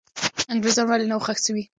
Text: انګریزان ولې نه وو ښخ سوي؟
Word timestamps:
انګریزان 0.53 0.85
ولې 0.87 1.05
نه 1.09 1.15
وو 1.15 1.25
ښخ 1.25 1.37
سوي؟ 1.45 1.63